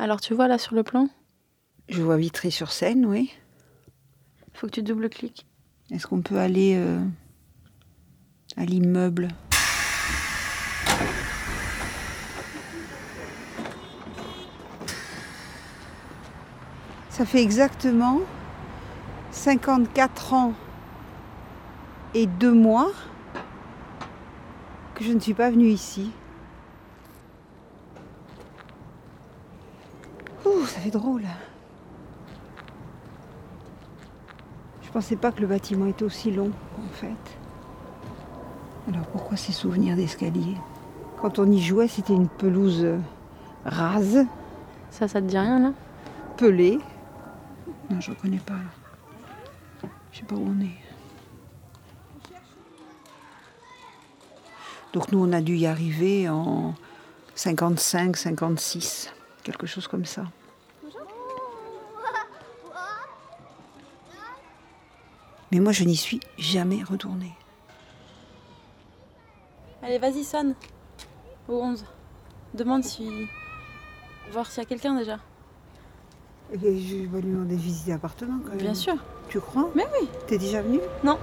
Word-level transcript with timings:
Alors 0.00 0.20
tu 0.20 0.32
vois 0.32 0.46
là 0.46 0.58
sur 0.58 0.76
le 0.76 0.84
plan 0.84 1.08
Je 1.88 2.00
vois 2.00 2.16
Vitry-sur-Seine, 2.16 3.04
oui. 3.04 3.32
Faut 4.54 4.68
que 4.68 4.72
tu 4.72 4.82
double-cliques. 4.82 5.44
Est-ce 5.90 6.06
qu'on 6.06 6.22
peut 6.22 6.38
aller 6.38 6.76
euh, 6.76 7.00
à 8.56 8.64
l'immeuble? 8.64 9.28
Ça 17.10 17.26
fait 17.26 17.42
exactement 17.42 18.20
54 19.32 20.34
ans 20.34 20.54
et 22.14 22.26
deux 22.26 22.52
mois 22.52 22.92
que 24.94 25.02
je 25.02 25.12
ne 25.12 25.18
suis 25.18 25.34
pas 25.34 25.50
venue 25.50 25.70
ici. 25.70 26.12
Ça 30.68 30.80
fait 30.80 30.90
drôle. 30.90 31.24
Je 34.82 34.90
pensais 34.90 35.16
pas 35.16 35.32
que 35.32 35.40
le 35.40 35.46
bâtiment 35.46 35.86
était 35.86 36.04
aussi 36.04 36.30
long, 36.30 36.50
en 36.78 36.88
fait. 36.92 37.38
Alors 38.88 39.06
pourquoi 39.08 39.36
ces 39.36 39.52
souvenirs 39.52 39.96
d'escalier? 39.96 40.56
Quand 41.20 41.38
on 41.38 41.50
y 41.50 41.60
jouait, 41.60 41.88
c'était 41.88 42.14
une 42.14 42.28
pelouse 42.28 42.84
euh, 42.84 42.98
rase, 43.64 44.24
Ça, 44.90 45.08
ça 45.08 45.20
te 45.20 45.26
dit 45.26 45.38
rien 45.38 45.58
là? 45.58 45.72
Pelée. 46.36 46.78
Non, 47.90 48.00
je 48.00 48.10
reconnais 48.10 48.40
pas. 48.44 48.54
Je 50.12 50.18
sais 50.18 50.24
pas 50.24 50.36
où 50.36 50.46
on 50.46 50.60
est. 50.62 50.78
Donc 54.92 55.12
nous, 55.12 55.22
on 55.22 55.32
a 55.32 55.40
dû 55.40 55.56
y 55.56 55.66
arriver 55.66 56.28
en 56.28 56.74
55, 57.34 58.16
56, 58.16 59.12
quelque 59.42 59.66
chose 59.66 59.86
comme 59.86 60.06
ça. 60.06 60.24
Mais 65.50 65.60
moi, 65.60 65.72
je 65.72 65.84
n'y 65.84 65.96
suis 65.96 66.20
jamais 66.36 66.82
retournée. 66.82 67.32
Allez, 69.82 69.98
vas-y, 69.98 70.24
sonne. 70.24 70.54
Au 71.48 71.60
11. 71.62 71.84
Demande 72.54 72.84
si. 72.84 73.08
Voir 74.32 74.50
s'il 74.50 74.62
y 74.62 74.66
a 74.66 74.68
quelqu'un 74.68 74.94
déjà. 74.94 75.18
Et 76.52 76.58
je 76.58 76.96
vais 77.06 77.20
lui 77.20 77.32
demander 77.32 77.56
de 77.56 77.60
visiter 77.60 77.90
l'appartement 77.92 78.38
quand 78.42 78.50
même. 78.50 78.58
Bien 78.58 78.74
sûr. 78.74 78.96
Tu 79.28 79.40
crois? 79.40 79.70
Mais 79.74 79.86
oui. 80.00 80.08
T'es 80.26 80.38
déjà 80.38 80.62
venu 80.62 80.80
Non. 81.04 81.18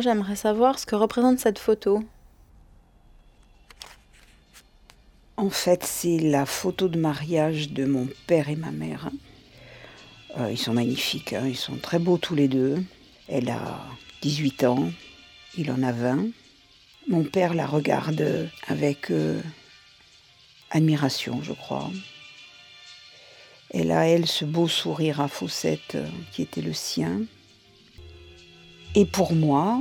J'aimerais 0.00 0.36
savoir 0.36 0.78
ce 0.78 0.86
que 0.86 0.96
représente 0.96 1.38
cette 1.38 1.58
photo. 1.58 2.02
En 5.36 5.50
fait, 5.50 5.84
c'est 5.84 6.18
la 6.18 6.44
photo 6.44 6.88
de 6.88 6.98
mariage 6.98 7.70
de 7.70 7.84
mon 7.84 8.06
père 8.26 8.48
et 8.48 8.56
ma 8.56 8.70
mère. 8.70 9.10
Euh, 10.38 10.50
ils 10.50 10.58
sont 10.58 10.74
magnifiques, 10.74 11.32
hein, 11.32 11.46
ils 11.46 11.56
sont 11.56 11.76
très 11.76 11.98
beaux 11.98 12.18
tous 12.18 12.34
les 12.34 12.46
deux. 12.46 12.82
Elle 13.28 13.48
a 13.48 13.80
18 14.22 14.64
ans, 14.64 14.90
il 15.56 15.70
en 15.70 15.82
a 15.82 15.92
20. 15.92 16.26
Mon 17.08 17.24
père 17.24 17.54
la 17.54 17.66
regarde 17.66 18.50
avec 18.68 19.10
euh, 19.10 19.40
admiration, 20.70 21.42
je 21.42 21.52
crois. 21.52 21.90
Elle 23.70 23.92
a, 23.92 24.06
elle, 24.06 24.26
ce 24.26 24.44
beau 24.44 24.68
sourire 24.68 25.20
à 25.20 25.28
faussette 25.28 25.94
euh, 25.94 26.06
qui 26.32 26.42
était 26.42 26.60
le 26.60 26.72
sien. 26.72 27.22
Et 28.94 29.06
pour 29.06 29.32
moi, 29.32 29.80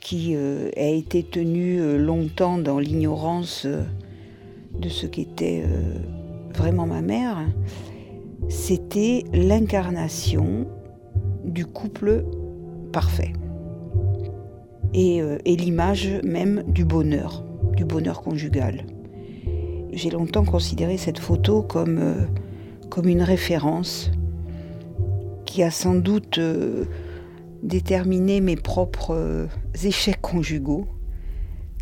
qui 0.00 0.34
euh, 0.34 0.70
a 0.76 0.88
été 0.88 1.22
tenue 1.22 1.80
euh, 1.80 1.98
longtemps 1.98 2.58
dans 2.58 2.78
l'ignorance 2.78 3.66
euh, 3.66 3.82
de 4.78 4.88
ce 4.88 5.06
qu'était 5.06 5.64
vraiment 6.54 6.86
ma 6.86 7.02
mère, 7.02 7.44
c'était 8.48 9.24
l'incarnation 9.32 10.68
du 11.44 11.66
couple 11.66 12.24
parfait. 12.92 13.32
Et, 14.94 15.22
l'image 15.44 16.20
même 16.22 16.62
du 16.68 16.84
bonheur, 16.84 17.44
du 17.76 17.84
bonheur 17.84 18.22
conjugal. 18.22 18.86
J'ai 19.92 20.10
longtemps 20.10 20.44
considéré 20.44 20.96
cette 20.98 21.18
photo 21.18 21.62
comme 21.62 23.08
une 23.08 23.22
référence 23.22 24.12
qui 25.44 25.64
a 25.64 25.72
sans 25.72 25.96
doute 25.96 26.38
déterminé 27.62 28.40
mes 28.40 28.56
propres 28.56 29.14
euh, 29.14 29.46
échecs 29.82 30.20
conjugaux, 30.20 30.86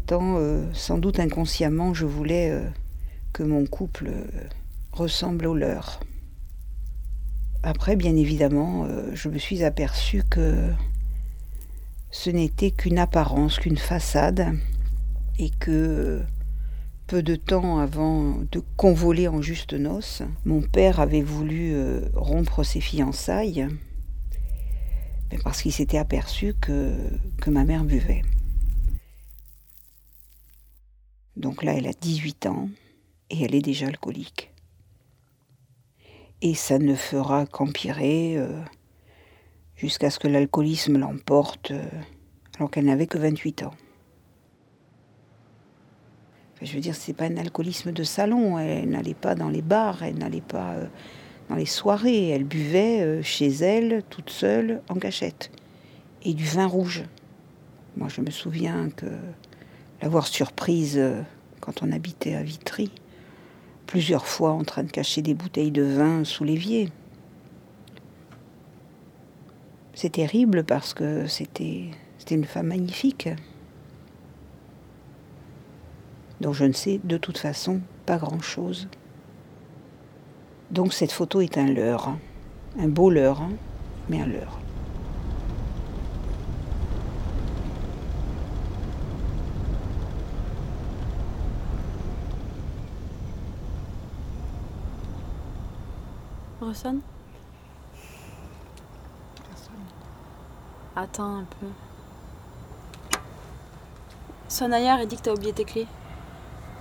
tant 0.07 0.37
euh, 0.39 0.65
sans 0.73 0.99
doute 0.99 1.21
inconsciemment 1.21 1.95
je 1.95 2.07
voulais 2.07 2.51
euh, 2.51 2.69
que 3.33 3.43
mon 3.43 3.67
couple 3.67 4.11
ressemble 4.93 5.47
au 5.47 5.55
leur. 5.55 6.01
Après, 7.63 7.97
bien 7.97 8.17
évidemment, 8.17 8.87
je 9.13 9.29
me 9.29 9.37
suis 9.37 9.65
aperçue 9.65 10.23
que 10.31 10.71
ce 12.11 12.31
n'était 12.31 12.71
qu'une 12.71 12.99
apparence, 12.99 13.59
qu'une 13.59 13.77
façade, 13.77 14.55
et 15.39 15.51
que 15.51 16.23
peu 17.09 17.23
de 17.23 17.35
temps 17.35 17.79
avant 17.79 18.39
de 18.51 18.63
convoler 18.77 19.27
en 19.29 19.43
juste 19.43 19.75
noces, 19.75 20.23
mon 20.45 20.63
père 20.63 21.01
avait 21.01 21.23
voulu 21.23 21.75
rompre 22.15 22.65
ses 22.65 22.81
fiançailles, 22.81 23.69
parce 25.37 25.63
qu'il 25.63 25.73
s'était 25.73 25.99
aperçu 25.99 26.55
que, 26.61 26.95
ma 27.47 27.65
mère 27.65 27.85
buvait. 27.85 28.23
Donc 31.37 31.63
là, 31.63 31.75
elle 31.75 31.87
a 31.87 31.93
18 31.93 32.47
ans 32.47 32.69
et 33.31 33.45
elle 33.45 33.55
est 33.55 33.63
déjà 33.63 33.87
alcoolique. 33.87 34.53
Et 36.41 36.55
ça 36.55 36.79
ne 36.79 36.95
fera 36.95 37.47
qu'empirer 37.47 38.37
euh, 38.37 38.61
jusqu'à 39.77 40.11
ce 40.11 40.19
que 40.19 40.29
l'alcoolisme 40.29 40.99
l'emporte 40.99 41.71
euh, 41.71 41.89
alors 42.57 42.71
qu'elle 42.71 42.87
n'avait 42.87 43.07
que 43.07 43.19
28 43.19 43.63
ans. 43.65 43.75
Je 46.61 46.73
veux 46.75 46.81
dire, 46.81 46.95
c'est 46.95 47.13
pas 47.13 47.27
un 47.27 47.37
alcoolisme 47.37 47.93
de 47.93 48.03
salon. 48.03 48.59
Elle 48.59 48.91
n'allait 48.91 49.15
pas 49.15 49.35
dans 49.35 49.49
les 49.49 49.63
bars, 49.63 50.03
elle 50.03 50.19
n'allait 50.19 50.41
pas 50.41 50.73
euh, 50.73 50.87
dans 51.49 51.57
les 51.57 51.67
soirées. 51.67 52.29
Elle 52.29 52.45
buvait 52.45 53.01
euh, 53.01 53.23
chez 53.23 53.49
elle, 53.49 54.03
toute 54.11 54.31
seule, 54.31 54.81
en 54.89 54.95
cachette. 54.95 55.51
Et 56.23 56.35
du 56.35 56.45
vin 56.45 56.67
rouge. 56.67 57.05
Moi, 57.97 58.09
je 58.09 58.21
me 58.21 58.31
souviens 58.31 58.91
que 58.91 59.07
l'avoir 60.03 60.27
surprise 60.27 60.99
euh, 60.99 61.23
quand 61.61 61.83
on 61.83 61.93
habitait 61.93 62.35
à 62.35 62.43
Vitry, 62.43 62.91
plusieurs 63.87 64.27
fois 64.27 64.53
en 64.53 64.65
train 64.65 64.85
de 64.85 64.91
cacher 64.91 65.23
des 65.23 65.35
bouteilles 65.35 65.71
de 65.71 65.83
vin 65.83 66.25
sous 66.25 66.45
l'évier. 66.45 66.91
C'est 69.95 70.13
terrible 70.13 70.63
parce 70.63 70.95
que 70.95 71.27
c'était 71.27 71.91
c'était 72.19 72.35
une 72.35 72.45
femme 72.45 72.67
magnifique 72.67 73.29
dont 76.41 76.53
je 76.53 76.65
ne 76.65 76.73
sais 76.73 77.01
de 77.03 77.17
toute 77.17 77.39
façon 77.39 77.81
pas 78.07 78.19
grand-chose. 78.19 78.89
Donc 80.71 80.93
cette 80.93 81.13
photo 81.13 81.41
est 81.41 81.57
un 81.57 81.67
leurre, 81.67 82.09
hein. 82.09 82.19
un 82.79 82.89
beau 82.89 83.09
leurre, 83.11 83.41
hein, 83.41 83.53
mais 84.09 84.21
un 84.21 84.27
leurre. 84.27 84.59
Ressonne 96.61 97.01
Attends 100.95 101.37
un 101.37 101.45
peu. 101.61 101.67
Sonne 104.49 104.73
ailleurs 104.73 104.99
et 104.99 105.07
dis 105.07 105.17
que 105.17 105.23
t'as 105.23 105.33
oublié 105.33 105.53
tes 105.53 105.65
clés. 105.65 105.87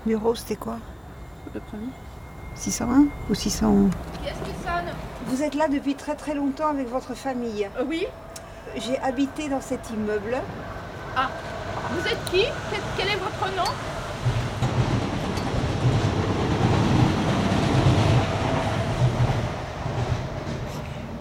Numéro, 0.06 0.34
c'était 0.36 0.56
quoi? 0.56 0.78
Le 1.54 1.60
premier 1.62 1.88
601 2.60 3.08
ou 3.30 3.36
611 3.36 3.92
Qu'est-ce 4.24 4.34
qui 4.50 4.56
sonne 4.64 4.94
Vous 5.28 5.44
êtes 5.44 5.56
là 5.56 5.68
depuis 5.68 5.96
très 5.96 6.16
très 6.16 6.34
longtemps 6.34 6.68
avec 6.70 6.90
votre 6.90 7.14
famille. 7.16 7.68
Euh, 7.78 7.84
Oui 7.88 8.06
J'ai 8.76 8.98
habité 9.00 9.50
dans 9.50 9.62
cet 9.62 9.90
immeuble. 9.92 10.38
Vous 11.92 12.08
êtes 12.08 12.24
qui? 12.32 12.46
Quel, 12.98 13.08
est 13.08 13.16
votre 13.16 13.56
nom? 13.56 13.72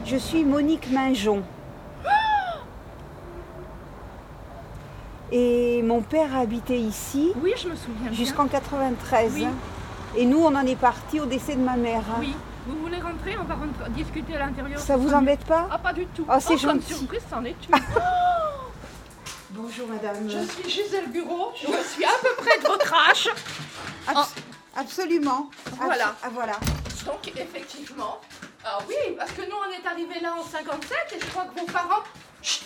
Je 0.04 0.16
suis 0.16 0.44
Monique 0.44 0.90
Minjon. 0.90 1.42
Et 5.32 5.82
mon 5.82 6.02
père 6.02 6.36
habitait 6.36 6.78
ici 6.78 7.32
Oui, 7.42 7.52
je 7.60 7.68
me 7.68 7.74
souviens. 7.74 8.12
jusqu'en 8.12 8.46
93. 8.46 9.32
Oui. 9.34 9.46
Et 10.14 10.24
nous, 10.24 10.38
on 10.38 10.54
en 10.54 10.64
est 10.66 10.76
parti 10.76 11.20
au 11.20 11.26
décès 11.26 11.54
de 11.56 11.60
ma 11.60 11.76
mère. 11.76 12.00
hein. 12.10 12.16
Oui. 12.20 12.34
Vous 12.66 12.78
voulez 12.80 12.98
rentrer? 13.00 13.36
On 13.38 13.44
va 13.44 13.54
rentrer- 13.54 13.90
discuter 13.90 14.34
à 14.36 14.40
l'intérieur. 14.46 14.80
Ça 14.80 14.96
vous 14.96 15.12
embête 15.12 15.44
pas? 15.44 15.68
Ah, 15.70 15.78
pas 15.78 15.92
du 15.92 16.06
tout. 16.06 16.24
Ah, 16.28 16.40
c'est 16.40 16.54
Oh, 16.54 16.66
comme 16.66 16.80
gentil. 16.80 16.94
surprise, 16.94 17.22
c'en 17.30 17.44
est 17.44 17.50
une. 17.68 17.76
Bonjour 19.50 19.86
madame. 19.88 20.28
Je 20.28 20.44
suis 20.52 20.68
Gisèle 20.70 21.08
Bureau. 21.10 21.52
Je 21.54 21.66
suis 21.88 22.04
à 22.04 22.10
peu 22.22 22.30
près 22.38 22.58
de 22.58 22.66
votre 22.66 22.92
âge. 23.10 23.28
Abs- 24.08 24.34
Absolument. 24.76 25.48
Abs- 25.66 25.84
Voilà. 25.84 26.14
Ah, 26.22 26.28
voilà. 26.32 26.52
Donc, 27.06 27.28
effectivement. 27.36 28.20
Ah 28.64 28.78
oui, 28.88 29.14
parce 29.16 29.30
que 29.30 29.42
nous, 29.42 29.56
on 29.56 29.70
est 29.70 29.86
arrivés 29.88 30.20
là 30.20 30.34
en 30.38 30.42
57 30.44 30.98
et 31.16 31.20
je 31.20 31.26
crois 31.26 31.44
que 31.44 31.60
vos 31.60 31.66
parents. 31.66 32.02
Chut 32.42 32.64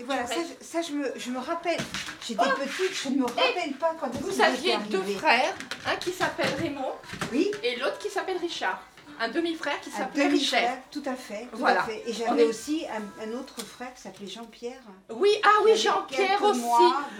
Et 0.00 0.04
voilà, 0.04 0.26
ça, 0.26 0.34
je- 0.34 0.64
ça, 0.66 0.82
je, 0.82 0.92
me, 0.92 1.12
je 1.16 1.30
me 1.30 1.38
rappelle. 1.38 1.78
J'étais 2.26 2.42
petite, 2.42 2.92
je 3.04 3.08
ne 3.10 3.18
me 3.18 3.24
rappelle 3.24 3.72
pas 3.78 3.94
quand 4.00 4.10
Vous 4.20 4.40
aviez 4.42 4.76
deux 4.90 5.02
frères, 5.16 5.54
un 5.86 5.96
qui 5.96 6.10
s'appelle 6.12 6.52
Raymond 6.60 6.92
Oui, 7.32 7.50
et 7.62 7.76
l'autre 7.76 7.98
qui 7.98 8.08
s'appelle 8.10 8.38
Richard. 8.38 8.82
Un 9.18 9.28
demi-frère 9.28 9.80
qui 9.80 9.88
un 9.90 9.98
s'appelait 9.98 10.26
Richard. 10.28 10.76
tout 10.90 11.02
à 11.06 11.14
fait. 11.14 11.48
tout 11.50 11.56
Voilà. 11.58 11.80
à 11.80 11.84
fait. 11.84 12.02
Et 12.06 12.12
j'avais 12.12 12.42
est- 12.42 12.46
aussi 12.46 12.84
un, 12.86 13.24
un 13.24 13.32
autre 13.38 13.60
frère 13.64 13.94
qui 13.94 14.02
s'appelait 14.02 14.26
Jean-Pierre. 14.26 14.80
Oui, 15.10 15.30
ah 15.42 15.62
oui, 15.64 15.74
Jean-Pierre 15.76 16.42
aussi. 16.42 16.60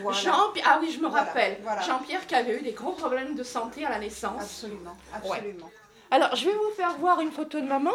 voilà. 0.03 0.19
Jean, 0.19 0.53
ah 0.67 0.79
oui, 0.83 0.93
je 0.93 1.01
me 1.01 1.07
rappelle. 1.07 1.59
voilà. 1.63 1.81
Jean-Pierre 1.81 2.27
qui 2.27 2.35
avait 2.35 2.59
eu 2.59 2.63
des 2.63 2.73
gros 2.73 2.93
problèmes 2.93 3.35
de 3.35 3.43
santé 3.43 3.87
à 3.87 3.91
la 3.91 3.99
naissance. 3.99 4.43
Absolument, 4.43 4.97
absolument. 5.15 5.71
Alors, 6.11 6.37
je 6.37 6.45
vais 6.45 6.53
vous 6.53 6.71
faire 6.77 6.97
voir 6.99 7.21
une 7.21 7.33
photo 7.33 7.61
de 7.61 7.67
maman 7.67 7.95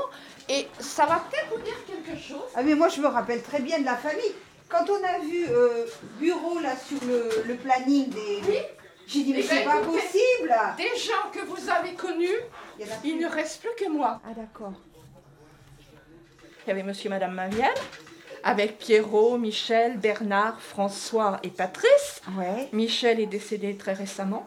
et 0.50 0.68
ça 0.80 1.06
va 1.06 1.18
peut-être 1.30 1.48
vous 1.56 1.62
dire 1.62 1.78
quelque 1.86 2.20
chose. 2.20 2.42
Ah 2.56 2.64
mais 2.64 2.76
moi 2.76 2.90
je 2.90 3.00
me 3.02 3.08
rappelle 3.08 3.42
très 3.44 3.60
bien 3.60 3.80
de 3.80 3.86
la 3.86 3.96
famille. 3.96 4.34
Quand 4.68 4.86
on 4.90 5.04
a 5.04 5.20
vu 5.20 5.46
euh, 5.50 5.86
bureau 6.20 6.60
là 6.60 6.72
sur 6.76 6.98
le, 7.08 7.30
le 7.46 7.56
planning 7.56 8.10
des... 8.10 8.42
Oui. 8.48 8.58
J'ai 9.08 9.24
dit 9.24 9.34
mais 9.34 9.40
Eh 9.40 9.44
c'est 9.44 9.66
ben, 9.66 9.72
pas 9.72 9.78
possible 9.82 10.54
Des 10.78 10.98
gens 11.00 11.30
que 11.34 11.40
vous 11.46 11.70
avez 11.70 11.94
connus, 11.94 12.30
Il 13.04 13.18
ne 13.20 13.28
reste 13.28 13.62
plus 13.62 13.86
que 13.86 13.90
moi. 13.92 14.22
Ah 14.26 14.34
d'accord. 14.36 14.74
Il 16.66 16.70
y 16.70 16.72
avait 16.72 16.84
monsieur 16.84 17.08
et 17.08 17.10
madame 17.10 17.34
Marielle, 17.34 17.74
avec 18.44 18.78
Pierrot, 18.78 19.38
Michel, 19.38 19.98
Bernard, 19.98 20.62
François 20.62 21.40
et 21.44 21.50
Patrice. 21.50 22.22
Ouais. 22.38 22.70
Michel 22.72 23.20
est 23.20 23.26
décédé 23.26 23.76
très 23.76 23.94
récemment. 23.94 24.46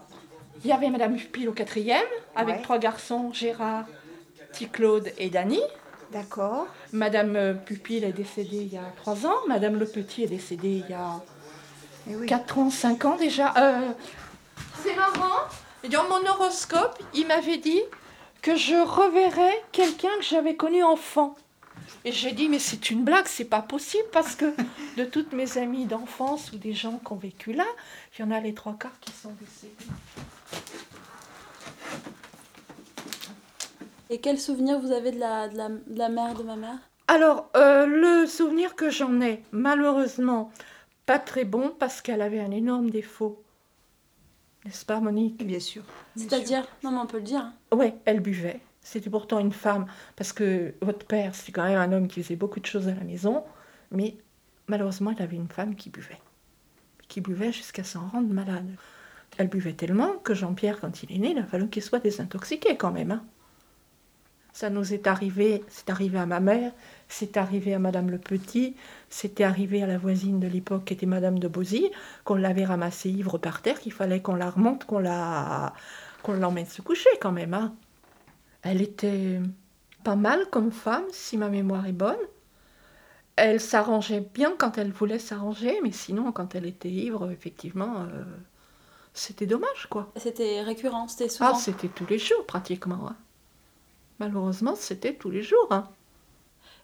Il 0.65 0.71
y 0.71 0.73
avait 0.73 0.91
madame 0.91 1.17
Pupille 1.17 1.49
au 1.49 1.53
quatrième, 1.53 2.07
avec 2.37 2.57
Ouais. 2.57 2.63
trois 2.63 2.79
garçons, 2.79 3.33
Gérard, 3.33 3.85
Petit 4.53 4.69
Claude 4.69 5.11
et 5.19 5.29
Dany. 5.29 5.61
D'accord. 6.13 6.69
Madame 6.93 7.35
euh, 7.35 7.55
Pupille 7.55 8.05
est 8.05 8.13
décédée 8.13 8.59
il 8.59 8.73
y 8.73 8.79
a 8.79 8.93
trois 8.97 9.27
ans. 9.27 9.35
Madame 9.49 9.77
Le 9.79 9.85
Petit 9.87 10.23
est 10.23 10.29
décédée 10.29 10.83
il 10.85 10.89
y 10.89 10.95
a 10.95 11.21
Eh 12.09 12.15
oui. 12.15 12.27
4 12.27 12.59
ans, 12.59 12.71
5 12.71 13.05
ans 13.05 13.17
déjà. 13.17 13.53
Euh, 13.59 13.91
c'est 14.83 14.95
marrant. 14.95 15.49
Dans 15.91 16.05
mon 16.05 16.27
horoscope, 16.27 16.99
il 17.13 17.27
m'avait 17.27 17.59
dit 17.59 17.83
que 18.43 18.57
je 18.57 18.75
reverrais 18.75 19.63
quelqu'un 19.73 20.15
que 20.19 20.25
j'avais 20.25 20.57
connu 20.57 20.83
enfant. 20.83 21.37
Et 22.05 22.13
j'ai 22.13 22.33
dit, 22.33 22.49
mais 22.49 22.59
c'est 22.59 22.91
une 22.91 23.05
blague, 23.05 23.27
c'est 23.27 23.45
pas 23.45 23.63
possible 23.63 24.09
parce 24.13 24.35
que 24.35 24.55
de 24.97 25.05
toutes 25.05 25.33
mes 25.33 25.59
amies 25.59 25.87
d'enfance 25.87 26.53
ou 26.53 26.57
des 26.57 26.73
gens 26.73 27.01
qui 27.05 27.13
ont 27.13 27.17
vécu 27.17 27.53
là, 27.53 27.67
il 28.17 28.23
y 28.23 28.25
en 28.25 28.31
a 28.31 28.41
les 28.41 28.55
trois 28.55 28.75
quarts 28.75 28.99
qui 29.01 29.13
sont 29.13 29.33
décédés. 29.41 29.91
Et 34.11 34.19
quel 34.21 34.39
souvenir 34.39 34.79
vous 34.79 34.93
avez 34.93 35.11
de 35.11 35.19
la, 35.19 35.49
de 35.49 35.57
la, 35.57 35.69
de 35.69 35.99
la 35.99 36.09
mère 36.09 36.35
de 36.35 36.43
ma 36.43 36.57
mère? 36.57 36.79
Alors, 37.09 37.51
euh, 37.57 37.87
le 37.87 38.27
souvenir 38.27 38.75
que 38.77 38.91
j'en 38.91 39.21
ai, 39.21 39.43
malheureusement, 39.53 40.51
pas 41.07 41.19
très 41.19 41.45
bon 41.45 41.75
parce 41.79 42.01
qu'elle 42.01 42.23
avait 42.23 42.41
un 42.41 42.51
énorme 42.51 42.91
défaut. 42.91 43.43
N'est-ce 44.65 44.85
pas, 44.87 45.01
Monique? 45.01 45.45
Bien 45.47 45.61
sûr. 45.61 45.83
C'est-à-dire 46.17 46.67
Non, 46.83 46.91
mais 46.91 46.99
on 46.99 47.07
peut 47.07 47.19
le 47.19 47.23
dire. 47.25 47.41
hein. 47.41 47.77
Ouais, 47.77 47.95
elle 48.05 48.21
buvait. 48.21 48.61
C'était 48.81 49.11
pourtant 49.11 49.39
une 49.39 49.53
femme, 49.53 49.87
parce 50.17 50.33
que 50.33 50.75
votre 50.83 51.07
père, 51.07 51.35
c'était 51.35 51.53
quand 51.53 51.65
même 51.65 51.79
un 51.79 51.93
homme 51.93 52.09
qui 52.09 52.23
faisait 52.23 52.37
beaucoup 52.37 52.61
de 52.61 52.67
choses 52.67 52.89
à 52.89 52.95
la 52.95 53.05
maison, 53.05 53.43
mais 53.91 54.17
malheureusement, 54.67 55.11
il 55.11 55.23
avait 55.23 55.37
une 55.37 55.49
femme 55.49 55.75
qui 55.75 55.89
buvait. 55.91 56.21
Qui 57.09 57.21
buvait 57.21 57.53
jusqu'à 57.53 57.85
s'en 57.85 58.07
rendre 58.09 58.33
malade. 58.33 58.69
Elle 59.39 59.49
buvait 59.49 59.73
tellement 59.73 60.13
que 60.23 60.33
Jean-Pierre, 60.35 60.81
quand 60.81 61.03
il 61.03 61.13
est 61.13 61.19
né, 61.19 61.31
il 61.33 61.39
a 61.39 61.45
fallu 61.45 61.69
qu'il 61.69 61.83
soit 61.83 61.99
désintoxiqué 61.99 62.77
quand 62.77 62.93
même. 62.93 63.11
hein. 63.13 63.25
Ça 64.55 64.71
nous 64.71 64.95
est 64.95 65.09
arrivé, 65.09 65.65
c'est 65.69 65.91
arrivé 65.91 66.17
à 66.19 66.27
ma 66.27 66.39
mère, 66.41 66.73
c'est 67.09 67.37
arrivé 67.37 67.75
à 67.75 67.81
Madame 67.81 68.09
Le 68.09 68.19
Petit, 68.19 68.77
c'était 69.11 69.45
arrivé 69.45 69.83
à 69.83 69.87
la 69.89 69.99
voisine 69.99 70.39
de 70.41 70.47
l'époque 70.47 70.85
qui 70.87 70.95
était 70.95 71.07
Madame 71.07 71.41
de 71.41 71.49
Bosy, 71.49 71.91
qu'on 72.25 72.37
l'avait 72.37 72.65
ramassée 72.65 73.11
ivre 73.11 73.37
par 73.39 73.63
terre, 73.63 73.81
qu'il 73.81 73.93
fallait 73.93 74.23
qu'on 74.23 74.37
la 74.37 74.51
remonte, 74.51 74.85
qu'on 74.87 75.01
la, 75.01 75.75
qu'on 76.23 76.35
l'emmène 76.35 76.67
se 76.67 76.83
coucher 76.83 77.11
quand 77.21 77.33
même. 77.33 77.53
hein. 77.53 77.75
Elle 78.63 78.83
était 78.83 79.41
pas 80.05 80.17
mal 80.17 80.47
comme 80.51 80.73
femme, 80.73 81.05
si 81.13 81.37
ma 81.37 81.49
mémoire 81.49 81.87
est 81.87 81.93
bonne. 81.93 82.17
Elle 83.37 83.61
s'arrangeait 83.61 84.21
bien 84.21 84.55
quand 84.57 84.79
elle 84.79 84.93
voulait 84.93 85.19
s'arranger, 85.19 85.81
mais 85.83 85.93
sinon, 85.93 86.31
quand 86.33 86.55
elle 86.55 86.67
était 86.67 86.91
ivre, 86.91 87.31
effectivement, 87.33 88.03
euh, 88.03 88.25
c'était 89.13 89.47
dommage, 89.47 89.89
quoi. 89.91 90.13
C'était 90.17 90.63
récurrent, 90.63 91.09
c'était 91.09 91.29
souvent. 91.29 91.51
Ah, 91.55 91.59
c'était 91.59 91.89
tous 91.89 92.07
les 92.07 92.19
jours, 92.21 92.47
pratiquement. 92.47 93.09
hein. 93.09 93.17
Malheureusement, 94.19 94.75
c'était 94.77 95.15
tous 95.15 95.31
les 95.31 95.43
jours. 95.43 95.69
Hein. 95.71 95.89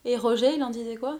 Et 0.04 0.16
Roger, 0.16 0.54
il 0.54 0.62
en 0.62 0.70
disait 0.70 0.96
quoi? 0.96 1.18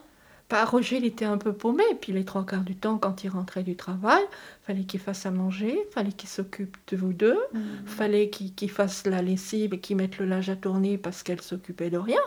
Pas 0.48 0.64
Roger, 0.64 0.96
il 0.96 1.04
était 1.04 1.24
un 1.24 1.38
peu 1.38 1.52
paumé, 1.52 1.84
puis 2.00 2.12
les 2.12 2.24
trois 2.24 2.44
quarts 2.44 2.64
du 2.64 2.74
temps, 2.74 2.98
quand 2.98 3.22
il 3.22 3.28
rentrait 3.28 3.62
du 3.62 3.76
travail, 3.76 4.22
fallait 4.62 4.82
qu'il 4.82 4.98
fasse 4.98 5.24
à 5.24 5.30
manger, 5.30 5.78
fallait 5.92 6.10
qu'il 6.10 6.28
s'occupe 6.28 6.76
de 6.88 6.96
vous 6.96 7.12
deux, 7.12 7.38
fallait 7.86 8.30
qu'il 8.30 8.70
fasse 8.70 9.06
la 9.06 9.22
lessive 9.22 9.74
et 9.74 9.78
qu'il 9.78 9.96
mette 9.96 10.18
le 10.18 10.26
linge 10.26 10.50
à 10.50 10.56
tourner 10.56 10.98
parce 10.98 11.22
qu'elle 11.22 11.40
s'occupait 11.40 11.90
de 11.90 11.98
rien. 11.98 12.20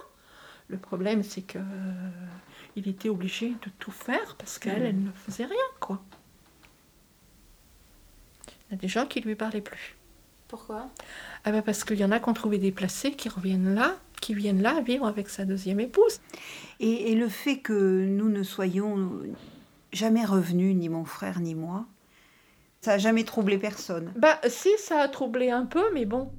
Le 0.69 0.77
problème, 0.77 1.21
c'est 1.21 1.41
que 1.41 1.57
euh, 1.57 1.61
il 2.77 2.87
était 2.87 3.09
obligé 3.09 3.49
de 3.49 3.69
tout 3.79 3.91
faire 3.91 4.35
parce 4.37 4.57
qu'elle, 4.57 4.83
elle 4.83 5.03
ne 5.03 5.11
faisait 5.11 5.45
rien, 5.45 5.57
quoi. 5.81 6.01
Il 8.47 8.71
y 8.71 8.73
a 8.75 8.77
des 8.77 8.87
gens 8.87 9.05
qui 9.05 9.19
lui 9.19 9.35
parlaient 9.35 9.59
plus. 9.59 9.97
Pourquoi? 10.53 10.87
Ah 11.45 11.51
ben 11.51 11.63
parce 11.63 11.83
qu'il 11.83 11.97
y 11.97 12.05
en 12.05 12.11
a 12.11 12.19
qui 12.19 12.29
ont 12.29 12.33
trouvé 12.33 12.59
déplacés, 12.59 13.13
qui 13.13 13.27
reviennent 13.27 13.73
là, 13.73 13.95
qui 14.21 14.35
viennent 14.35 14.61
là 14.61 14.81
vivre 14.81 15.07
avec 15.07 15.27
sa 15.27 15.45
deuxième 15.45 15.79
épouse. 15.79 16.19
Et, 16.79 17.11
et 17.11 17.15
le 17.15 17.27
fait 17.27 17.57
que 17.57 18.05
nous 18.05 18.29
ne 18.29 18.43
soyons 18.43 19.13
jamais 19.93 20.23
revenus, 20.23 20.75
ni 20.75 20.89
mon 20.89 21.05
frère 21.05 21.39
ni 21.39 21.55
moi, 21.55 21.87
ça 22.81 22.91
n'a 22.91 22.97
jamais 22.99 23.23
troublé 23.23 23.57
personne. 23.57 24.13
Bah 24.15 24.39
si, 24.47 24.69
ça 24.77 24.99
a 24.99 25.07
troublé 25.07 25.49
un 25.49 25.65
peu, 25.65 25.85
mais 25.91 26.05
bon. 26.05 26.31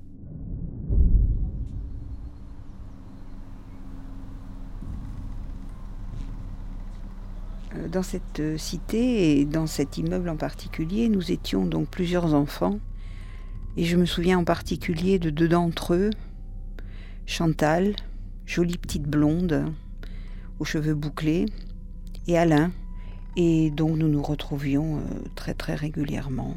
Euh, 7.74 7.88
Dans 7.88 8.04
cette 8.04 8.38
euh, 8.38 8.56
cité 8.58 9.40
et 9.40 9.44
dans 9.44 9.66
cet 9.66 9.98
immeuble 9.98 10.28
en 10.28 10.36
particulier, 10.36 11.08
nous 11.08 11.32
étions 11.32 11.66
donc 11.66 11.88
plusieurs 11.88 12.32
enfants. 12.32 12.78
Et 13.76 13.84
je 13.84 13.96
me 13.96 14.06
souviens 14.06 14.38
en 14.38 14.44
particulier 14.44 15.18
de 15.18 15.30
deux 15.30 15.48
d'entre 15.48 15.94
eux, 15.94 16.10
Chantal, 17.26 17.96
jolie 18.46 18.78
petite 18.78 19.02
blonde, 19.02 19.64
aux 20.58 20.64
cheveux 20.64 20.94
bouclés, 20.94 21.46
et 22.28 22.38
Alain. 22.38 22.70
Et 23.36 23.70
donc 23.70 23.96
nous 23.96 24.08
nous 24.08 24.22
retrouvions 24.22 24.98
euh, 24.98 25.00
très 25.34 25.54
très 25.54 25.74
régulièrement 25.74 26.54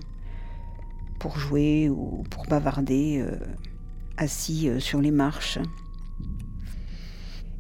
pour 1.20 1.40
jouer 1.40 1.90
ou 1.90 2.24
pour 2.30 2.46
bavarder, 2.46 3.20
euh, 3.20 3.36
assis 4.18 4.70
euh, 4.70 4.80
sur 4.80 5.02
les 5.02 5.10
marches. 5.10 5.58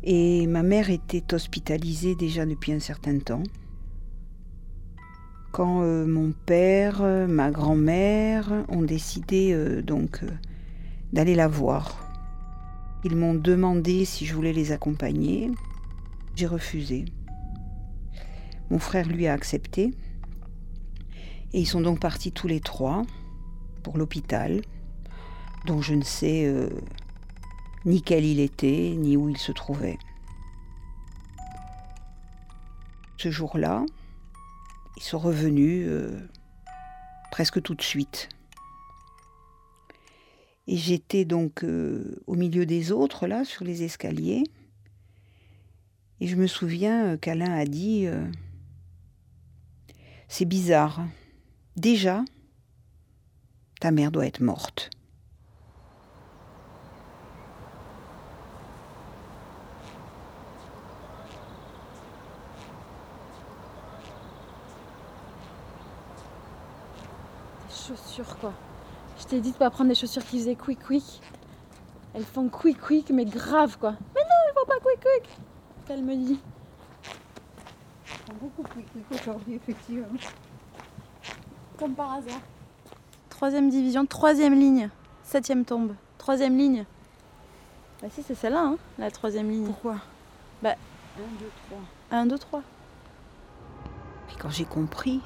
Et 0.03 0.45
ma 0.45 0.61
mère 0.61 0.91
était 0.91 1.33
hospitalisée 1.33 2.15
déjà 2.15 2.45
depuis 2.45 2.73
un 2.73 2.79
certain 2.79 3.17
temps. 3.17 3.43
Quand 5.51 5.81
euh, 5.81 6.05
mon 6.05 6.33
père, 6.45 7.01
euh, 7.01 7.25
ma 7.25 7.51
grand-mère 7.51 8.65
ont 8.67 8.81
décidé 8.81 9.53
euh, 9.53 9.81
donc 9.81 10.23
d'aller 11.13 11.35
la 11.35 11.47
voir. 11.47 12.03
Ils 13.03 13.15
m'ont 13.15 13.33
demandé 13.33 14.05
si 14.05 14.25
je 14.25 14.35
voulais 14.35 14.53
les 14.53 14.71
accompagner. 14.71 15.49
J'ai 16.35 16.47
refusé. 16.47 17.05
Mon 18.69 18.79
frère 18.79 19.07
lui 19.07 19.27
a 19.27 19.33
accepté. 19.33 19.93
Et 21.53 21.61
ils 21.61 21.65
sont 21.65 21.81
donc 21.81 21.99
partis 21.99 22.31
tous 22.31 22.47
les 22.47 22.59
trois 22.59 23.03
pour 23.81 23.97
l'hôpital, 23.97 24.61
dont 25.65 25.81
je 25.81 25.93
ne 25.93 26.03
sais 26.03 26.53
ni 27.85 28.01
quel 28.01 28.25
il 28.25 28.41
était, 28.41 28.95
ni 28.97 29.15
où 29.15 29.29
il 29.29 29.37
se 29.37 29.53
trouvait. 29.53 29.97
Ce 33.17 33.31
jour-là, 33.31 33.85
ils 34.97 35.03
sont 35.03 35.19
revenus 35.19 35.85
euh, 35.87 36.19
presque 37.31 37.61
tout 37.61 37.75
de 37.75 37.83
suite. 37.83 38.29
Et 40.65 40.75
j'étais 40.75 41.23
donc 41.23 41.63
euh, 41.63 42.19
au 42.25 42.33
milieu 42.33 42.65
des 42.65 42.91
autres, 42.91 43.27
là, 43.27 43.45
sur 43.45 43.63
les 43.63 43.83
escaliers. 43.83 44.43
Et 46.19 46.25
je 46.25 46.35
me 46.35 46.47
souviens 46.47 47.13
euh, 47.13 47.17
qu'Alain 47.17 47.53
a 47.53 47.65
dit 47.65 48.07
C'est 50.27 50.45
bizarre. 50.45 51.05
déjà, 51.75 52.25
ta 53.79 53.91
mère 53.91 54.11
doit 54.11 54.25
être 54.25 54.41
morte. 54.41 54.89
Chaussures 67.87 68.37
quoi. 68.39 68.53
Je 69.19 69.25
t'ai 69.25 69.39
dit 69.39 69.51
de 69.51 69.57
pas 69.57 69.69
prendre 69.69 69.89
des 69.89 69.95
chaussures 69.95 70.25
qui 70.25 70.39
faisaient 70.39 70.55
quick 70.55 70.79
quick. 70.83 71.21
Elles 72.13 72.25
font 72.25 72.49
quick 72.49 72.79
quick 72.79 73.09
mais 73.11 73.25
grave 73.25 73.77
quoi. 73.77 73.93
Mais 74.15 74.21
non, 74.21 74.35
elles 74.47 74.53
font 74.53 74.67
pas 74.67 74.79
quick 74.79 74.99
quick. 74.99 75.39
Elle 75.89 76.03
me 76.03 76.15
dit. 76.15 76.39
Beaucoup 78.41 78.63
plus 78.63 78.83
aujourd'hui, 79.11 79.55
effectivement. 79.55 80.07
Comme 81.79 81.93
par 81.93 82.13
hasard. 82.13 82.41
Troisième 83.29 83.69
division, 83.69 84.05
troisième 84.05 84.53
ligne, 84.53 84.89
septième 85.23 85.63
tombe, 85.63 85.93
troisième 86.17 86.57
ligne. 86.57 86.85
Bah 88.01 88.07
si 88.11 88.23
c'est 88.23 88.35
celle-là, 88.35 88.63
hein, 88.63 88.77
la 88.97 89.11
troisième 89.11 89.49
ligne. 89.49 89.65
Pourquoi? 89.65 89.97
Bah 90.61 90.75
1, 91.17 91.21
2, 91.39 91.51
3. 91.69 91.79
1, 92.19 92.25
2, 92.25 92.37
3. 92.37 92.61
Puis 94.27 94.37
quand 94.37 94.49
j'ai 94.49 94.65
compris 94.65 95.21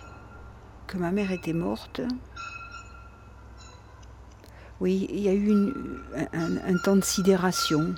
que 0.88 0.98
ma 0.98 1.12
mère 1.12 1.32
était 1.32 1.54
morte, 1.54 2.02
oui, 4.82 5.06
il 5.12 5.20
y 5.20 5.30
a 5.30 5.34
eu 5.36 5.74
un 6.34 6.78
temps 6.84 6.96
de 6.96 7.04
sidération. 7.04 7.94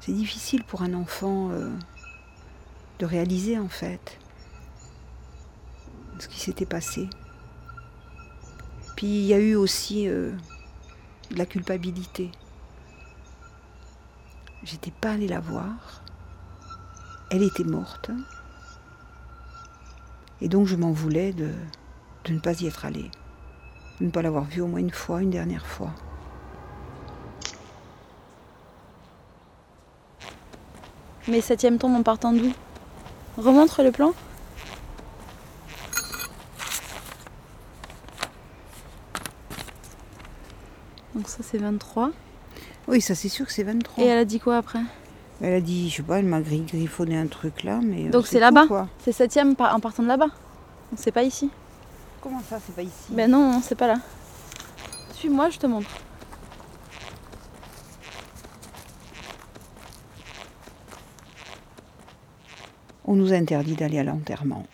C'est 0.00 0.12
difficile 0.12 0.64
pour 0.64 0.82
un 0.82 0.92
enfant 0.92 1.50
euh, 1.50 1.70
de 2.98 3.06
réaliser 3.06 3.58
en 3.58 3.70
fait 3.70 4.18
ce 6.18 6.28
qui 6.28 6.38
s'était 6.38 6.66
passé. 6.66 7.08
Puis 8.96 9.06
il 9.06 9.24
y 9.24 9.32
a 9.32 9.38
eu 9.38 9.54
aussi 9.54 10.08
euh, 10.08 10.32
de 11.30 11.38
la 11.38 11.46
culpabilité. 11.46 12.30
J'étais 14.62 14.92
pas 14.92 15.12
allée 15.12 15.26
la 15.26 15.40
voir. 15.40 16.02
Elle 17.30 17.42
était 17.42 17.64
morte. 17.64 18.10
Et 20.42 20.48
donc 20.48 20.66
je 20.66 20.76
m'en 20.76 20.92
voulais 20.92 21.32
de, 21.32 21.50
de 22.26 22.32
ne 22.34 22.40
pas 22.40 22.60
y 22.60 22.66
être 22.66 22.84
allée. 22.84 23.10
Ne 24.00 24.10
pas 24.10 24.22
l'avoir 24.22 24.44
vue 24.44 24.60
au 24.60 24.66
moins 24.66 24.80
une 24.80 24.90
fois, 24.90 25.22
une 25.22 25.30
dernière 25.30 25.66
fois. 25.66 25.90
Mais 31.28 31.40
septième 31.40 31.78
tombe 31.78 31.94
en 31.94 32.02
partant 32.02 32.32
d'où? 32.32 32.52
Remontre 33.36 33.82
le 33.82 33.90
plan. 33.92 34.12
Donc 41.14 41.28
ça 41.28 41.38
c'est 41.42 41.58
23. 41.58 42.10
Oui, 42.88 43.00
ça 43.00 43.14
c'est 43.14 43.28
sûr 43.28 43.46
que 43.46 43.52
c'est 43.52 43.62
23. 43.62 44.04
Et 44.04 44.06
elle 44.06 44.18
a 44.18 44.24
dit 44.24 44.38
quoi 44.40 44.58
après? 44.58 44.80
Elle 45.42 45.54
a 45.54 45.60
dit, 45.60 45.90
je 45.90 45.96
sais 45.96 46.02
pas, 46.02 46.18
elle 46.18 46.24
m'a 46.24 46.40
gri- 46.40 46.64
griffonné 46.66 47.16
un 47.18 47.26
truc 47.26 47.62
là, 47.62 47.80
mais. 47.82 48.06
euh, 48.06 48.10
Donc 48.10 48.26
c'est 48.26 48.40
là-bas. 48.40 48.66
C'est 49.04 49.12
septième 49.12 49.54
en 49.58 49.80
partant 49.80 50.02
de 50.02 50.08
là-bas. 50.08 50.26
Donc 50.28 50.96
c'est 50.98 51.12
pas 51.12 51.24
ici. 51.24 51.50
Comment 52.20 52.40
ça, 52.40 52.58
c'est 52.64 52.74
pas 52.74 52.82
ici 52.82 52.92
Ben 53.10 53.30
non, 53.30 53.60
c'est 53.62 53.74
pas 53.74 53.86
là. 53.86 54.00
Suis-moi, 55.12 55.50
je 55.50 55.58
te 55.58 55.66
montre. 55.66 55.90
On 63.04 63.14
nous 63.14 63.32
a 63.32 63.36
interdit 63.36 63.76
d'aller 63.76 63.98
à 64.00 64.04
l'enterrement. 64.04 64.64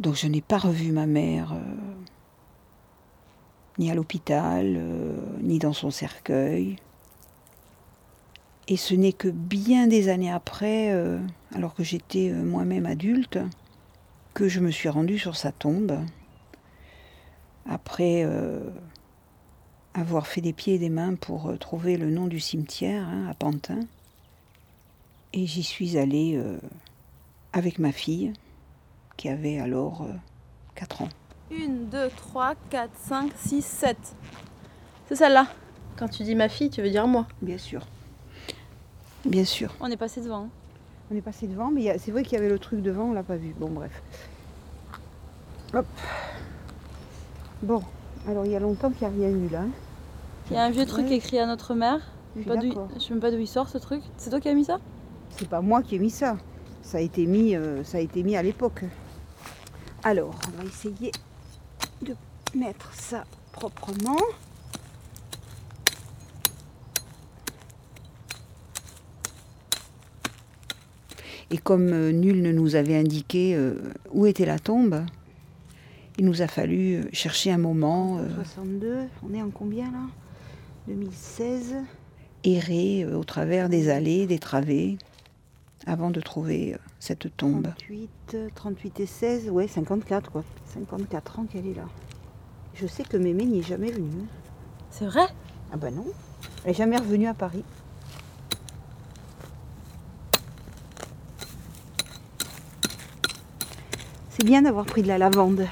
Donc 0.00 0.14
je 0.14 0.26
n'ai 0.26 0.40
pas 0.40 0.58
revu 0.58 0.92
ma 0.92 1.06
mère, 1.06 1.52
euh, 1.52 1.58
ni 3.78 3.90
à 3.90 3.94
l'hôpital, 3.94 4.74
euh, 4.76 5.16
ni 5.42 5.58
dans 5.58 5.74
son 5.74 5.90
cercueil. 5.90 6.76
Et 8.68 8.76
ce 8.76 8.94
n'est 8.94 9.12
que 9.12 9.28
bien 9.28 9.86
des 9.86 10.08
années 10.08 10.30
après, 10.30 10.92
euh, 10.92 11.18
alors 11.54 11.74
que 11.74 11.84
j'étais 11.84 12.30
moi-même 12.30 12.86
adulte, 12.86 13.38
que 14.34 14.48
je 14.48 14.60
me 14.60 14.70
suis 14.70 14.88
rendue 14.88 15.18
sur 15.18 15.36
sa 15.36 15.52
tombe. 15.52 15.98
Après 17.68 18.22
euh, 18.24 18.60
avoir 19.94 20.26
fait 20.26 20.40
des 20.40 20.52
pieds 20.52 20.74
et 20.74 20.78
des 20.78 20.88
mains 20.88 21.14
pour 21.14 21.48
euh, 21.50 21.56
trouver 21.56 21.96
le 21.96 22.10
nom 22.10 22.26
du 22.26 22.40
cimetière 22.40 23.06
hein, 23.06 23.26
à 23.28 23.34
Pantin. 23.34 23.80
Et 25.32 25.46
j'y 25.46 25.62
suis 25.62 25.96
allée 25.98 26.36
euh, 26.36 26.58
avec 27.52 27.78
ma 27.78 27.92
fille, 27.92 28.32
qui 29.16 29.28
avait 29.28 29.58
alors 29.60 30.06
4 30.74 31.02
ans. 31.02 31.08
1, 31.52 31.68
2, 31.90 32.08
3, 32.16 32.54
4, 32.70 32.90
5, 32.96 33.32
6, 33.36 33.62
7. 33.64 33.96
C'est 35.08 35.16
celle-là. 35.16 35.46
Quand 35.96 36.08
tu 36.08 36.22
dis 36.24 36.34
ma 36.34 36.48
fille, 36.48 36.70
tu 36.70 36.80
veux 36.82 36.90
dire 36.90 37.06
moi. 37.06 37.26
Bien 37.42 37.58
sûr. 37.58 37.86
Bien 39.24 39.44
sûr. 39.44 39.74
On 39.80 39.90
est 39.90 39.96
passé 39.96 40.20
devant. 40.22 40.44
hein. 40.44 40.48
On 41.10 41.16
est 41.16 41.20
passé 41.20 41.46
devant, 41.46 41.70
mais 41.70 41.98
c'est 41.98 42.12
vrai 42.12 42.22
qu'il 42.22 42.34
y 42.34 42.36
avait 42.36 42.48
le 42.48 42.58
truc 42.58 42.82
devant, 42.82 43.04
on 43.04 43.12
l'a 43.12 43.22
pas 43.24 43.36
vu. 43.36 43.54
Bon, 43.58 43.68
bref. 43.68 44.02
Hop. 45.74 45.86
Bon, 47.62 47.82
alors 48.28 48.46
il 48.46 48.52
y 48.52 48.56
a 48.56 48.60
longtemps 48.60 48.90
qu'il 48.90 49.08
n'y 49.08 49.24
a 49.24 49.28
rien 49.28 49.36
eu 49.36 49.48
là. 49.48 49.64
Il 50.50 50.54
y 50.54 50.56
a 50.56 50.62
un 50.64 50.70
vieux 50.70 50.86
truc 50.86 51.06
Ouais. 51.06 51.16
écrit 51.16 51.38
à 51.38 51.46
notre 51.46 51.74
mère. 51.74 52.00
Je 52.36 52.42
Je 52.42 53.00
sais 53.00 53.10
même 53.10 53.20
pas 53.20 53.30
d'où 53.30 53.38
il 53.38 53.46
sort 53.48 53.68
ce 53.68 53.78
truc. 53.78 54.02
C'est 54.16 54.30
toi 54.30 54.40
qui 54.40 54.48
as 54.48 54.54
mis 54.54 54.64
ça? 54.64 54.78
C'est 55.30 55.48
pas 55.48 55.60
moi 55.60 55.82
qui 55.82 55.96
ai 55.96 55.98
mis 55.98 56.10
ça. 56.10 56.36
Ça 56.82 56.98
a 56.98 57.00
été 57.00 57.26
mis, 57.26 57.54
euh, 57.56 57.84
ça 57.84 57.98
a 57.98 58.00
été 58.00 58.22
mis 58.22 58.36
à 58.36 58.42
l'époque. 58.42 58.84
Alors, 60.02 60.34
on 60.48 60.62
va 60.62 60.64
essayer 60.64 61.12
de 62.02 62.14
mettre 62.54 62.92
ça 62.94 63.24
proprement. 63.52 64.16
Et 71.50 71.58
comme 71.58 71.88
euh, 71.92 72.12
nul 72.12 72.42
ne 72.42 72.52
nous 72.52 72.76
avait 72.76 72.96
indiqué 72.96 73.54
euh, 73.56 73.74
où 74.12 74.26
était 74.26 74.46
la 74.46 74.58
tombe, 74.58 75.04
il 76.18 76.24
nous 76.24 76.42
a 76.42 76.46
fallu 76.46 76.94
euh, 76.96 77.02
chercher 77.12 77.50
un 77.50 77.58
moment. 77.58 78.18
euh, 78.18 78.28
62, 78.36 78.98
on 79.28 79.34
est 79.34 79.42
en 79.42 79.50
combien 79.50 79.90
là? 79.90 80.06
2016 80.88 81.74
Errer 82.44 83.04
euh, 83.04 83.16
au 83.16 83.24
travers 83.24 83.68
des 83.68 83.88
allées, 83.90 84.26
des 84.26 84.38
travées, 84.38 84.96
avant 85.86 86.10
de 86.10 86.20
trouver 86.20 86.74
euh, 86.74 86.78
cette 87.00 87.36
tombe. 87.36 87.68
38, 87.78 88.36
38 88.54 89.00
et 89.00 89.06
16, 89.06 89.50
ouais, 89.50 89.66
54 89.66 90.30
quoi. 90.30 90.44
54 90.72 91.38
ans 91.40 91.44
qu'elle 91.44 91.66
est 91.66 91.74
là. 91.74 91.86
Je 92.74 92.86
sais 92.86 93.02
que 93.02 93.16
Mémé 93.16 93.44
n'y 93.44 93.58
est 93.58 93.68
jamais 93.68 93.90
venue. 93.90 94.24
C'est 94.90 95.04
vrai? 95.06 95.26
Ah 95.72 95.76
bah 95.76 95.90
non, 95.90 96.06
elle 96.64 96.70
n'est 96.70 96.76
jamais 96.76 96.96
revenue 96.96 97.26
à 97.26 97.34
Paris. 97.34 97.64
C'est 104.40 104.46
bien 104.46 104.62
d'avoir 104.62 104.86
pris 104.86 105.02
de 105.02 105.08
la 105.08 105.18
lavande. 105.18 105.66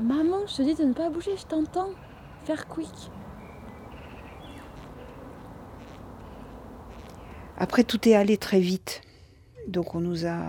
Maman, 0.00 0.48
je 0.48 0.56
te 0.56 0.62
dis 0.62 0.74
de 0.74 0.82
ne 0.82 0.92
pas 0.92 1.08
bouger, 1.10 1.36
je 1.36 1.46
t'entends. 1.46 1.90
Faire 2.44 2.66
quick. 2.66 2.88
Après, 7.56 7.84
tout 7.84 8.08
est 8.08 8.16
allé 8.16 8.36
très 8.36 8.58
vite. 8.58 9.00
Donc, 9.68 9.94
on 9.94 10.00
nous 10.00 10.26
a 10.26 10.40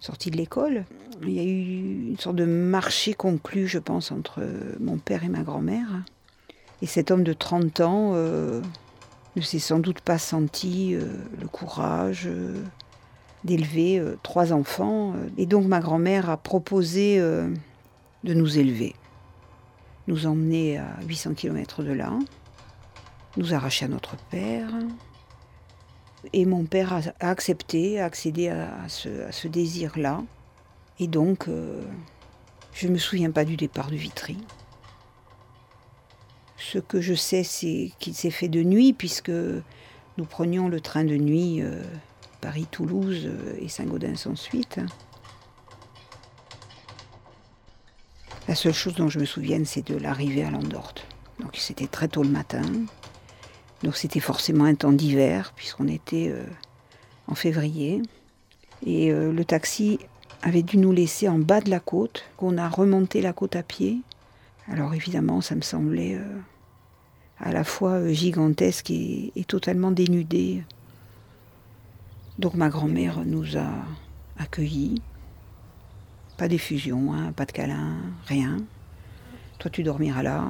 sortis 0.00 0.30
de 0.30 0.38
l'école. 0.38 0.86
Il 1.20 1.32
y 1.32 1.40
a 1.40 1.44
eu 1.44 2.08
une 2.08 2.18
sorte 2.18 2.36
de 2.36 2.46
marché 2.46 3.12
conclu, 3.12 3.68
je 3.68 3.78
pense, 3.78 4.12
entre 4.12 4.42
mon 4.80 4.96
père 4.96 5.24
et 5.24 5.28
ma 5.28 5.42
grand-mère. 5.42 5.88
Et 6.80 6.86
cet 6.86 7.10
homme 7.10 7.22
de 7.22 7.34
30 7.34 7.80
ans 7.80 8.12
euh, 8.14 8.62
ne 9.36 9.40
s'est 9.40 9.58
sans 9.58 9.78
doute 9.78 10.00
pas 10.00 10.18
senti 10.18 10.94
euh, 10.94 11.06
le 11.40 11.48
courage 11.48 12.24
euh, 12.26 12.62
d'élever 13.44 13.98
euh, 13.98 14.16
trois 14.22 14.52
enfants. 14.52 15.14
Et 15.38 15.46
donc, 15.46 15.66
ma 15.66 15.80
grand-mère 15.80 16.30
a 16.30 16.36
proposé 16.36 17.18
de 17.18 18.34
nous 18.34 18.58
élever. 18.58 18.94
Nous 20.08 20.26
emmener 20.26 20.78
à 20.78 20.98
800 21.06 21.34
km 21.34 21.82
de 21.82 21.92
là, 21.92 22.12
nous 23.36 23.54
arracher 23.54 23.86
à 23.86 23.88
notre 23.88 24.16
père, 24.30 24.68
et 26.32 26.44
mon 26.44 26.64
père 26.64 26.92
a, 26.92 27.00
accepté, 27.20 28.00
a 28.00 28.04
accédé 28.04 28.48
à, 28.48 28.88
ce, 28.88 29.48
désir-là. 29.48 30.22
Et 30.98 31.06
donc, 31.06 31.48
je 32.72 32.86
ne 32.88 32.92
me 32.92 32.98
souviens 32.98 33.30
pas 33.30 33.44
du 33.44 33.56
départ 33.56 33.90
de 33.90 33.96
Vitry. 33.96 34.38
Ce 36.70 36.78
que 36.78 37.00
je 37.00 37.12
sais, 37.12 37.42
c'est 37.42 37.90
qu'il 37.98 38.14
s'est 38.14 38.30
fait 38.30 38.48
de 38.48 38.62
nuit, 38.62 38.92
puisque 38.92 39.32
nous 40.16 40.24
prenions 40.24 40.68
le 40.68 40.80
train 40.80 41.04
de 41.04 41.16
nuit 41.16 41.60
euh, 41.60 41.82
Paris-Toulouse 42.40 43.24
euh, 43.26 43.56
et 43.60 43.68
Saint-Gaudens 43.68 44.26
ensuite. 44.26 44.80
La 48.48 48.54
seule 48.54 48.72
chose 48.72 48.94
dont 48.94 49.08
je 49.08 49.18
me 49.18 49.24
souvienne, 49.24 49.66
c'est 49.66 49.86
de 49.86 49.96
l'arrivée 49.96 50.44
à 50.44 50.50
Landorte. 50.50 51.06
Donc 51.40 51.56
c'était 51.56 51.88
très 51.88 52.08
tôt 52.08 52.22
le 52.22 52.30
matin. 52.30 52.62
Donc 53.82 53.96
c'était 53.96 54.20
forcément 54.20 54.64
un 54.64 54.74
temps 54.74 54.92
d'hiver, 54.92 55.52
puisqu'on 55.56 55.88
était 55.88 56.28
euh, 56.30 56.44
en 57.26 57.34
février. 57.34 58.02
Et 58.86 59.12
le 59.12 59.44
taxi 59.44 60.00
avait 60.42 60.64
dû 60.64 60.76
nous 60.76 60.90
laisser 60.90 61.28
en 61.28 61.38
bas 61.38 61.60
de 61.60 61.70
la 61.70 61.78
côte, 61.78 62.24
qu'on 62.36 62.58
a 62.58 62.68
remonté 62.68 63.20
la 63.20 63.32
côte 63.32 63.54
à 63.54 63.62
pied. 63.62 64.00
Alors 64.66 64.92
évidemment, 64.92 65.40
ça 65.40 65.54
me 65.54 65.60
semblait 65.60 66.20
à 67.42 67.52
la 67.52 67.64
fois 67.64 67.92
euh, 67.92 68.12
gigantesque 68.12 68.90
et, 68.90 69.32
totalement 69.46 69.90
dénudé. 69.90 70.62
Donc 72.38 72.54
ma 72.54 72.68
grand-mère 72.68 73.24
nous 73.24 73.58
a 73.58 73.68
accueillis. 74.38 75.02
Pas 76.38 76.48
d'effusion, 76.48 77.12
hein, 77.12 77.32
pas 77.32 77.44
de 77.44 77.52
câlin, 77.52 77.96
rien. 78.26 78.56
Toi, 79.58 79.70
tu 79.70 79.82
dormiras 79.82 80.22
là, 80.22 80.48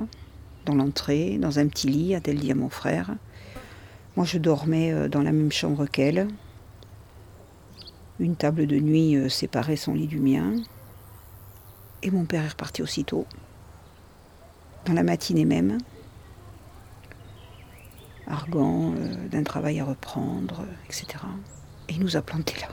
dans 0.65 0.75
l'entrée, 0.75 1.39
dans 1.39 1.59
un 1.59 1.67
petit 1.67 1.89
lit, 1.89 2.15
a-t-elle 2.15 2.39
dit 2.39 2.53
à 2.53 2.55
mon 2.55 2.71
frère. 2.71 3.11
Moi, 4.17 4.25
je 4.25 4.39
dormais 4.39 5.09
dans 5.09 5.23
la 5.23 5.33
même 5.33 5.51
chambre 5.51 5.87
qu'elle, 5.87 6.29
une 8.21 8.37
table 8.37 8.67
de 8.67 8.79
nuit 8.79 9.17
euh, 9.17 9.29
séparait 9.29 9.77
son 9.77 9.95
lit 9.95 10.07
du 10.07 10.21
mien. 10.21 10.55
Et 12.03 12.11
mon 12.11 12.25
père 12.25 12.45
est 12.45 12.49
reparti 12.49 12.83
aussitôt. 12.83 13.27
Dans 14.87 14.93
la 14.93 15.03
matinée 15.03 15.45
même. 15.45 15.79
Euh, 18.33 19.29
d'un 19.29 19.43
travail 19.43 19.81
à 19.81 19.85
reprendre, 19.85 20.67
etc. 20.87 21.07
Et 21.89 21.95
il 21.95 22.01
nous 22.01 22.17
a 22.17 22.23
plantés 22.23 22.59
là. 22.61 22.69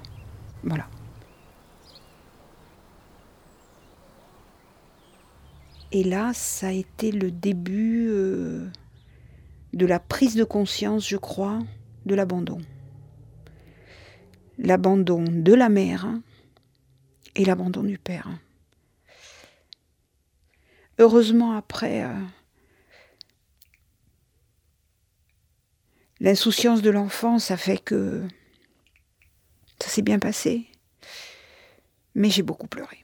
Voilà. 0.63 0.87
Et 5.91 6.03
là, 6.03 6.31
ça 6.33 6.67
a 6.67 6.71
été 6.71 7.11
le 7.11 7.31
début 7.31 8.07
euh, 8.09 8.69
de 9.73 9.85
la 9.85 9.99
prise 9.99 10.35
de 10.35 10.43
conscience, 10.43 11.07
je 11.07 11.17
crois, 11.17 11.59
de 12.05 12.15
l'abandon 12.15 12.59
l'abandon 14.61 15.23
de 15.23 15.53
la 15.53 15.69
mère 15.69 16.07
et 17.35 17.45
l'abandon 17.45 17.81
du 17.81 17.97
père. 17.97 18.27
Heureusement 20.97 21.53
après, 21.53 22.03
euh, 22.03 22.13
l'insouciance 26.19 26.81
de 26.81 26.89
l'enfant, 26.89 27.39
ça 27.39 27.57
fait 27.57 27.77
que 27.77 28.23
ça 29.79 29.89
s'est 29.89 30.01
bien 30.01 30.19
passé, 30.19 30.67
mais 32.15 32.29
j'ai 32.29 32.43
beaucoup 32.43 32.67
pleuré. 32.67 32.99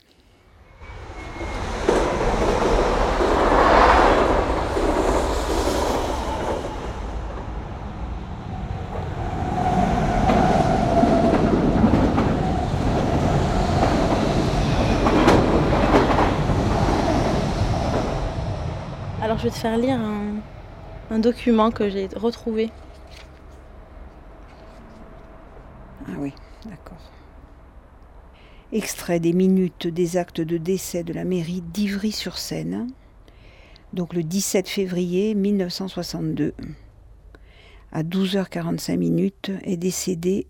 Alors 19.25 19.39
je 19.39 19.45
vais 19.45 19.49
te 19.49 19.55
faire 19.55 19.75
lire 19.75 19.99
un, 21.09 21.17
document 21.17 21.71
que 21.71 21.89
j'ai 21.89 22.07
retrouvé. 22.15 22.69
Ah 26.07 26.11
oui, 26.19 26.31
d'accord. 26.63 26.99
Extrait 28.75 29.21
des 29.21 29.31
minutes 29.31 29.87
des 29.87 30.17
actes 30.17 30.41
de 30.41 30.57
décès 30.57 31.05
de 31.05 31.13
la 31.13 31.23
mairie 31.23 31.61
d'Ivry-sur-Seine, 31.61 32.91
donc 33.93 34.13
le 34.13 34.21
17 34.21 34.67
février 34.67 35.33
1962. 35.33 36.53
À 37.93 38.03
12h45 38.03 38.97
minutes 38.97 39.51
est 39.63 39.77
décédée 39.77 40.47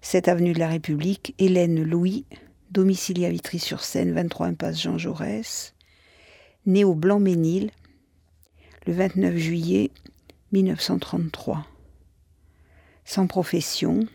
7 0.00 0.28
avenue 0.28 0.52
de 0.52 0.60
la 0.60 0.68
République, 0.68 1.34
Hélène 1.40 1.82
Louis, 1.82 2.24
domiciliée 2.70 3.26
à 3.26 3.30
Vitry-sur-Seine, 3.30 4.12
23 4.12 4.46
impasse 4.46 4.80
Jean 4.80 4.96
Jaurès, 4.96 5.74
née 6.66 6.84
au 6.84 6.94
Blanc-Ménil 6.94 7.72
le 8.86 8.92
29 8.92 9.36
juillet 9.36 9.90
1933. 10.52 11.66
Sans 13.04 13.26
profession, 13.26 14.06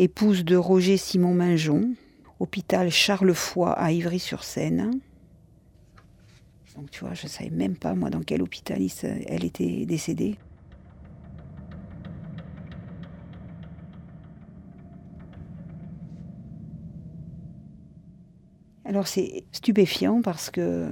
épouse 0.00 0.44
de 0.44 0.56
Roger 0.56 0.96
Simon 0.96 1.34
Minjon, 1.34 1.94
hôpital 2.38 2.90
Charles 2.90 3.34
Foy 3.34 3.72
à 3.76 3.92
Ivry-sur-Seine. 3.92 4.98
Donc 6.74 6.90
tu 6.90 7.00
vois, 7.00 7.12
je 7.14 7.24
ne 7.24 7.28
savais 7.28 7.50
même 7.50 7.76
pas 7.76 7.94
moi 7.94 8.08
dans 8.08 8.22
quel 8.22 8.42
hôpital 8.42 8.80
elle 9.26 9.44
était 9.44 9.84
décédée. 9.84 10.36
Alors 18.86 19.06
c'est 19.06 19.44
stupéfiant 19.52 20.22
parce 20.22 20.50
que 20.50 20.88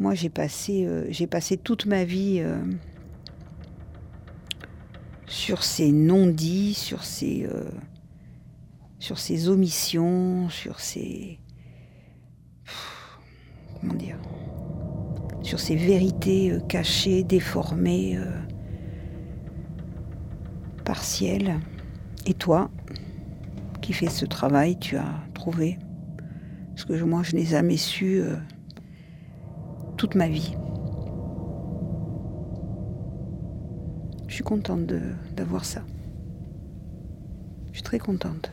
moi, 0.00 0.14
j'ai 0.14 0.28
passé, 0.28 0.84
euh, 0.86 1.06
j'ai 1.10 1.26
passé 1.26 1.56
toute 1.56 1.86
ma 1.86 2.04
vie 2.04 2.38
euh, 2.38 2.60
sur 5.28 5.62
ces 5.62 5.92
non-dits, 5.92 6.74
sur 6.74 7.04
ces, 7.04 7.46
euh, 7.46 7.70
sur 8.98 9.18
omissions, 9.48 10.48
sur 10.48 10.80
ces, 10.80 11.38
comment 13.80 13.94
dire, 13.94 14.18
sur 15.42 15.60
ces 15.60 15.76
vérités 15.76 16.58
cachées, 16.68 17.22
déformées, 17.22 18.18
partielles. 20.84 21.60
Et 22.26 22.34
toi, 22.34 22.70
qui 23.80 23.92
fais 23.92 24.08
ce 24.08 24.24
travail, 24.24 24.78
tu 24.78 24.96
as 24.96 25.22
trouvé, 25.34 25.78
parce 26.70 26.84
que 26.84 27.02
moi, 27.04 27.22
je 27.22 27.36
n'ai 27.36 27.44
jamais 27.44 27.76
su 27.76 28.22
toute 29.98 30.14
ma 30.14 30.28
vie. 30.28 30.54
Je 34.27 34.27
suis 34.38 34.44
contente 34.44 34.86
d'avoir 35.34 35.64
ça. 35.64 35.82
Je 37.72 37.78
suis 37.78 37.82
très 37.82 37.98
contente. 37.98 38.52